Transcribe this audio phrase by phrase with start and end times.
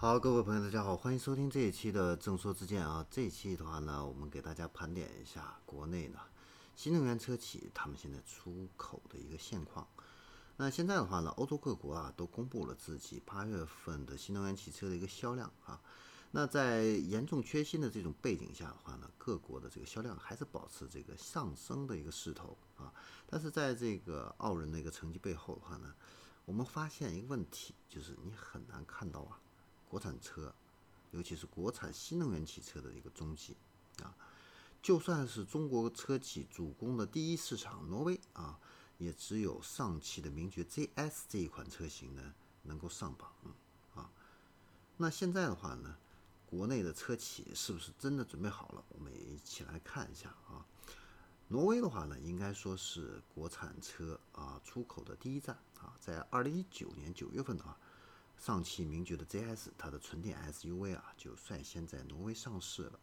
[0.00, 3.04] 好，各位朋友，大家好，欢迎收听这一期的正说之见啊。
[3.10, 6.20] 这一期的话呢，我们给大家盘点一下国内呢
[6.76, 9.88] 新能源车企他们现在出口的一个现况。
[10.56, 15.80] 那现在的话呢，欧洲各国啊都公布了自己八月份的新能源汽车的一个销量啊。
[16.30, 22.94] 那在严重缺芯的这种背景下的话呢，各国的这个销量还是保持这个上升的一个势头啊。
[23.26, 25.92] 但是在这个傲人的一个成绩背后的话呢，
[26.44, 29.40] 我们发现一个问题，就是你很难看到啊。
[29.88, 30.54] 国产车，
[31.10, 33.56] 尤其是国产新能源汽车的一个踪迹
[34.02, 34.14] 啊，
[34.82, 38.58] 就算是中国车企主攻的第一市场挪威啊，
[38.98, 43.32] 也只有上汽的名爵 ZS 这一款车型呢能够上榜
[43.94, 44.10] 啊。
[44.98, 45.96] 那现在的话呢，
[46.44, 48.84] 国内的车企是不是真的准备好了？
[48.90, 50.66] 我们一起来看一下啊。
[51.48, 57.74] 挪威的话呢，应该说是国产车啊出口的第一站啊，在二零一九年九月份的话。
[58.38, 62.98] 上汽名爵的 ZS，它的纯电 SUV 啊，就率先在挪威上市了。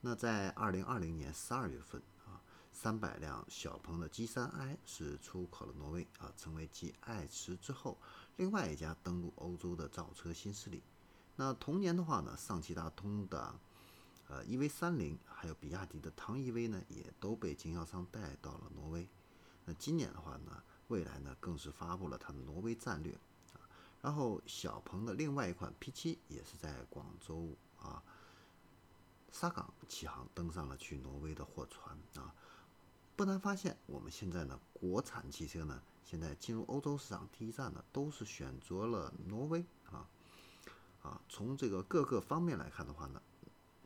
[0.00, 2.40] 那在二零二零年十二月份啊，
[2.72, 7.98] 三百辆小鹏的 G3i 是出口了挪威啊，成为继爱驰之后
[8.36, 10.80] 另外一家登陆欧洲的造车新势力。
[11.34, 13.58] 那同年的话呢，上汽大通的
[14.28, 19.08] 呃 EV30，还有比亚迪的唐 EV 呢，也都被经销商带到了挪威。
[19.64, 23.18] 那今年的话呢，蔚来呢更是发布了它的挪威战略。
[24.08, 28.02] 然后小鹏的另外一款 P7 也是在广州啊
[29.30, 32.34] 沙港启航，登上了去挪威的货船啊。
[33.14, 40.08] 不难发现，我们现在呢，国产汽车呢，现在进入欧洲市场第一站呢，都是选择了挪威啊
[41.02, 41.20] 啊。
[41.28, 43.20] 从这个各个方面来看的话呢，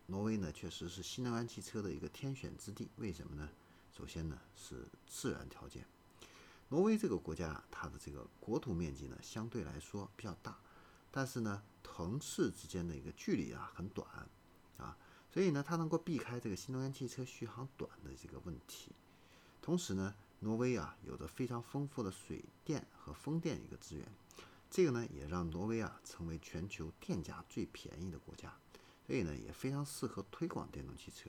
[0.06, 2.88] 挪威呢确实是新能源汽车的一个天选之地。
[2.98, 3.48] 为什么呢？
[3.90, 5.84] 首先呢是自然条件。
[6.72, 10.56] 挪威这个国家，它的这个国土面积呢，相对来说比较大，
[11.10, 14.08] 但是呢，城市之间的一个距离啊很短
[14.78, 14.96] 啊，
[15.30, 18.90] 所以呢，它能够避开这个新能源汽车续航短的这个问题。
[19.60, 24.08] 同时呢，挪威啊有着非常丰富的水电和风电一个资源，
[24.70, 28.50] 这个呢也让挪威啊成为全球电价最便宜的国家，
[29.06, 31.28] 所以呢也非常适合推广电动汽车。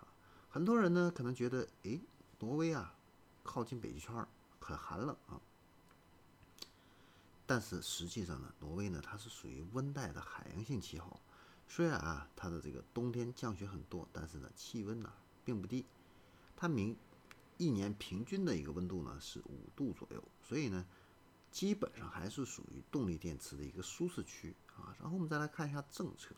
[0.00, 0.12] 啊，
[0.50, 1.98] 很多人呢可能觉得，诶，
[2.40, 2.94] 挪威啊
[3.42, 4.28] 靠近北极圈儿。
[4.60, 5.40] 很寒冷啊，
[7.44, 11.18] 但是实际上呢，挪威呢它是属于温带的海洋性气候，
[11.66, 15.12] 虽然啊它的这个冬天降雪很多，但是呢气温呢
[15.44, 15.84] 并不低，
[16.56, 16.96] 它明
[17.58, 20.86] 一年平均的一个温度呢是五度左右，所以呢
[21.50, 24.94] 基本上还是属于动力电池的一个舒适区啊。
[25.00, 26.32] 然后我们再来看一下政策，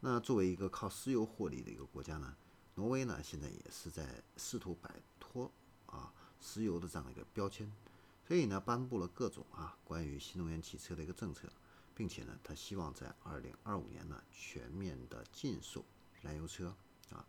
[0.00, 2.34] 那作为一个靠石油获利的一个国家呢，
[2.76, 5.52] 挪威呢现在也是在试图摆脱
[5.84, 6.10] 啊。
[6.40, 7.70] 石油的这样的一个标签，
[8.26, 11.48] 所以呢，颁布了各种啊关于新能源汽车的一个政策，
[11.94, 15.84] 并且呢，他希望在二零二五年呢全面的禁售
[16.22, 16.74] 燃油车
[17.10, 17.24] 啊。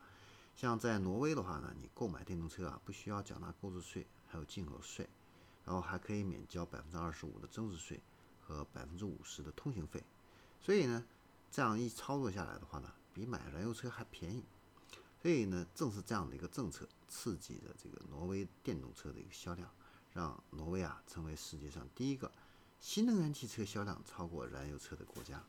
[0.56, 5.08] 像在挪威的话呢，你购买电动车啊不需要缴纳购置税，还有进口税，
[5.66, 8.02] 然后还可以免交百分之二十五的增值税
[8.42, 10.04] 和百分之五十的通行费。
[10.60, 11.06] 所以呢，
[11.52, 14.44] 这样一操作下来的话呢，比买燃油车还便宜。
[15.28, 19.70] 所以呢，正是这样的一个政策刺激了这个挪威电动车的一个销量，
[20.14, 22.32] 让挪威啊成为世界上第一个
[22.80, 25.44] 新能源汽车销量超过燃油车的国家。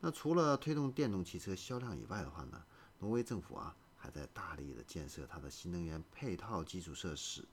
[0.00, 2.64] 那除了推动电动汽车销量以外的话呢，
[3.00, 7.46] 挪威政府啊还在大力的建设它的新能源配套基础设施。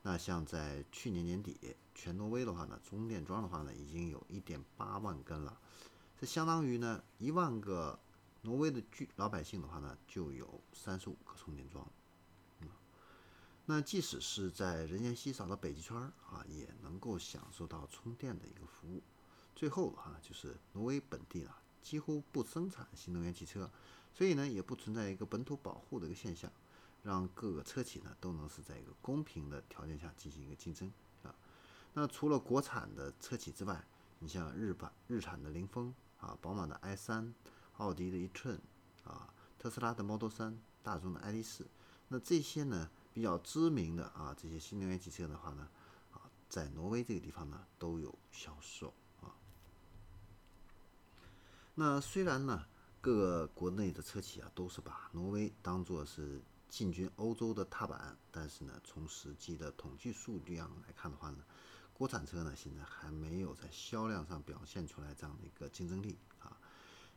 [0.00, 5.60] 那像在去年年底，全挪威的话呢，充电桩的话呢，已经有一点八万根了，
[6.18, 8.00] 这相当于呢一万个。
[8.46, 11.84] 挪威的居老百姓的话呢，就有三十五个充电桩，
[12.60, 12.68] 嗯，
[13.64, 19.02] 那即使是在人烟稀少的北极圈儿啊，也能够享受到充电的一个服务。
[19.56, 21.50] 最后哈，就是挪威本地呢
[21.82, 23.68] 几乎不生产新能源汽车，
[24.14, 26.48] 所以呢也不存在一个本土保护的一个现象，
[27.02, 30.92] 让各个车企呢都能是在一个公平的条件下进行一个竞争
[31.24, 31.34] 啊。
[31.94, 33.84] 那除了国产的车企之外，
[34.20, 37.34] 你像日本日产的凌风啊，宝马的 i 三。
[37.78, 38.60] 奥迪的一寸
[39.04, 41.66] 啊，特斯拉的 Model 3，大众的 ID.4，
[42.08, 45.68] 那这些呢比较知名的啊这些新能源汽车的话呢，
[46.12, 49.34] 啊在挪威这个地方呢都有销售啊。
[51.74, 52.66] 那虽然呢
[53.00, 61.44] 各个国内的车企啊都是把挪威当做是进军欧洲的踏板，但是呢从实际的统计数量来看的话呢，
[61.92, 66.18] 国产车呢现在还没有在销量上表现出来这样的一个竞争力。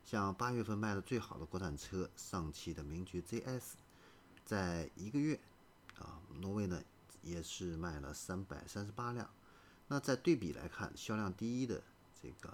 [0.03, 3.73] 像八月份卖的最好的国产车，上汽的名爵 ZS，
[4.43, 5.39] 在一个月，
[5.99, 6.81] 啊，挪威呢
[7.21, 9.29] 也是卖了三百三十八辆。
[9.87, 11.83] 那在对比来看，销量第一的
[12.21, 12.51] 这个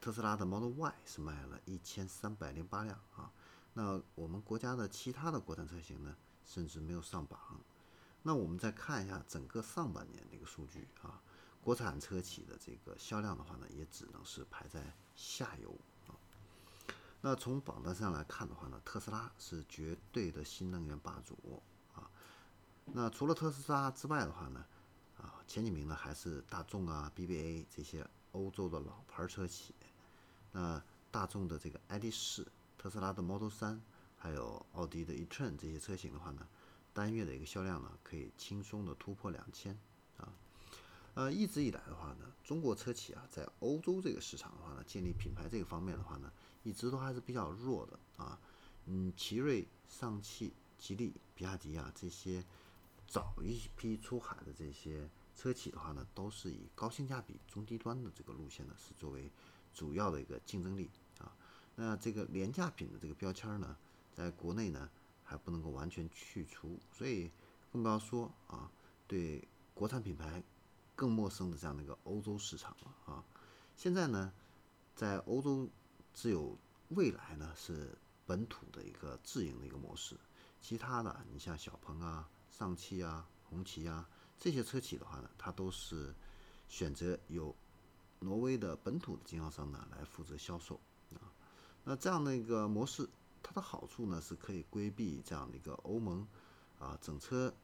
[0.00, 3.30] 特斯拉的 Model Y 是卖了一千三百零八辆啊。
[3.72, 7.38] 那我们国家的其他的国产车型呢，甚至没有上榜。
[8.22, 11.22] 那我们再看一下整个上半年的一个数据啊，
[11.62, 15.74] 国产车企的这个销量的话呢，也只能是排在下游。
[17.20, 21.62] 那从榜单上来看的话呢，特斯拉是绝对的新能源霸主
[21.94, 22.08] 啊。
[22.84, 24.64] 那除了特斯拉之外的话呢，
[25.16, 29.74] 啊，前几名呢还是大众啊、BBA 这些欧洲的老牌车企。
[30.52, 32.46] 那大众的这个 ID.4、
[32.78, 33.80] 特斯拉的 Model 3，
[34.16, 36.46] 还有奥迪的 e-tron 这些车型的话呢，
[36.92, 39.76] 单月的一个销量呢，可以轻松的突破两千。
[41.18, 46.32] 呃，一直以来的话呢，中国车企啊，在欧洲这个市场的话呢，建立品牌这个方面的话呢，
[46.62, 48.38] 一直都还是比较弱的啊。
[48.86, 52.44] 嗯，奇瑞、上汽、吉利、比亚迪啊这些。
[53.08, 59.28] 早一批出海的这些车企的话呢，都是以高性价比、中低端的这个路线呢，是作为
[59.74, 60.88] 主要的一个竞争力
[61.18, 61.34] 啊。
[61.74, 63.76] 那这个廉价品的这个标签呢，
[64.12, 64.88] 在国内呢
[65.24, 67.30] 还不能够完全去除，所以
[67.72, 68.70] 更不要说啊，
[69.08, 69.42] 对
[69.72, 70.42] 国产品牌
[70.98, 73.24] 更陌生的这样的一个欧洲市场了啊。
[73.76, 74.32] 现在呢，
[74.96, 75.68] 在欧洲
[76.12, 76.58] 只有
[76.88, 77.96] 未来呢是
[78.26, 80.16] 本土的一个自营的一个模式，
[80.60, 82.28] 其他的你像小鹏啊。
[82.50, 86.12] 上汽啊、红旗啊这些车企的话呢，它都是
[86.68, 87.54] 选择由
[88.18, 90.80] 挪威的本土的经销商呢来负责销售
[91.14, 91.30] 啊。
[91.84, 93.08] 那这样的一个模式，
[93.44, 96.26] 它的好处呢是可以规避这样的一个欧盟
[96.80, 97.54] 啊整车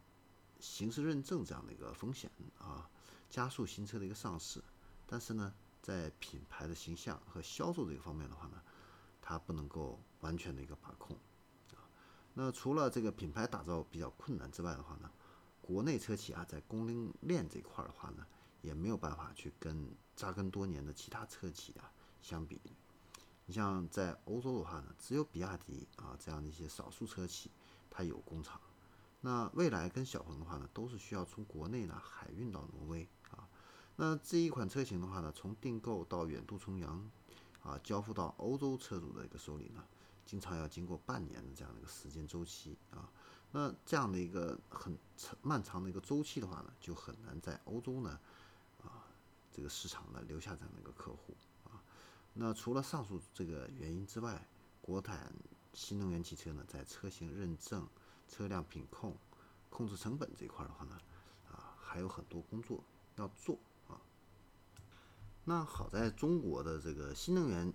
[0.61, 2.31] 形式认证这样的一个风险
[2.61, 2.89] 啊，
[3.31, 4.63] 加速新车的一个上市。
[5.07, 8.63] 但是呢，在品牌的形象和销售这个方面的话呢，
[9.21, 11.17] 它不能够完全的一个把控。
[11.75, 11.85] 啊
[12.37, 15.11] 那除了这个品牌打造比较困难之外的话呢，
[15.63, 18.27] 国内车企啊在供应链这块的话呢，
[18.61, 22.61] 也没有办法去跟扎根多年的其他车企啊相比。
[23.47, 27.51] 你像在欧洲的话呢，只有比亚迪啊这样的一些少数车企
[27.91, 28.61] 它有工厂。
[29.25, 33.49] 那蔚来跟小鹏的话呢，都是需要从国内呢海运到挪威啊。
[33.97, 37.11] 那这一款车型的话呢，从订购到远渡重洋
[37.63, 39.83] 啊，交付到欧洲车主的一个手里呢。
[40.27, 43.09] 经常要经过半年的这样的一个时间周期啊，
[43.53, 48.19] 那这样的一个很长漫长的一个周期的话呢，就很难在欧洲呢
[48.83, 49.05] 啊
[49.53, 51.35] 这个市场呢留下这样的一个客户
[51.65, 51.81] 啊。
[52.33, 54.47] 那除了上述这个原因之外，
[54.81, 55.33] 国产
[55.75, 57.87] 新能源汽车呢，在车型认证、
[58.35, 59.15] 车辆品控、
[59.71, 60.99] 控制成本这一块的话呢，
[61.53, 62.83] 啊还有很多工作
[63.17, 63.59] 要做
[63.89, 64.01] 啊。
[65.45, 67.73] 那好在中国的这个新能源。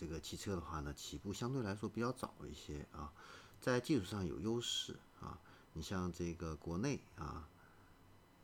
[0.00, 3.12] 这个汽车的话呢，起步相对来说比较早一些啊，
[3.60, 5.36] 在技术上有优势啊。
[5.72, 7.48] 你像这个国内啊，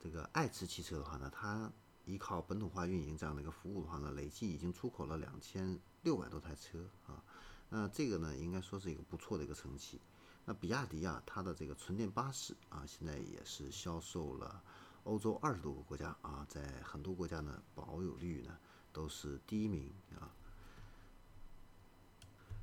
[0.03, 1.71] 这个爱驰汽车的话呢，它
[2.07, 7.23] 依靠本土化运营这样的一个服务的话呢，累计已经出口了两千六百多台车啊。
[7.69, 10.01] 那这个呢，应该说是一个不错的一个成绩。
[10.47, 14.63] 那比亚迪啊，它的这个纯电巴士啊，现在也是销售了
[15.05, 18.59] 欧洲二十多个国家啊，在很多国家呢，保有率呢
[18.93, 20.31] 都是第一名啊。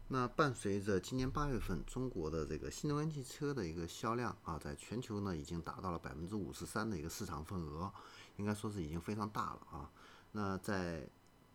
[0.10, 7.92] 那伴随着今年八月份中国的这个新能源汽车的一个销量啊，在全球呢已经达到了百分之五十三的一个市场份额，
[8.36, 9.90] 应该说是已经非常大了啊。
[10.34, 11.08] 那在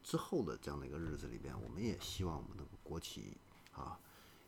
[0.03, 3.37] 之后的这样的一个日子里边，我们也希望我们的国企
[3.73, 3.99] 啊，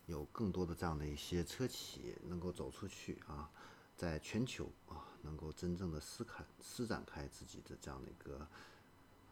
[0.09, 3.49] 有更多的这样的一些车企能够走出去啊，
[3.97, 8.49] 在全球啊能够真正的施开施展开自己的这样的一个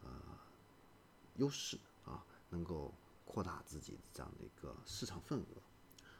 [0.03, 0.09] 呃
[1.35, 2.93] 优势啊，能够。
[3.29, 5.45] 扩大自己这样的一个市场份额。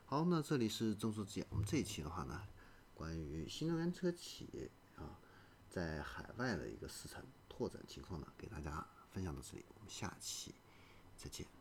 [0.05, 1.47] 好，那这里是正说之言。
[1.49, 2.43] 我们这一期的话呢，
[2.93, 5.17] 关于新能源车企啊，
[5.69, 9.63] 在海外的一个市场拓展情况呢，给大家分享到这里。
[9.75, 10.53] 我们下期
[11.15, 11.56] 再见。